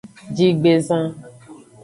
Jigbezan. 0.35 1.05